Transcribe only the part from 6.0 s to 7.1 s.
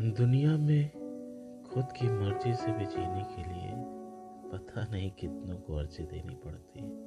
देनी पड़ती है।